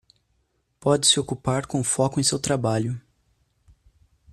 [0.79, 2.99] Pode-se ocupar com foco em seu trabalho.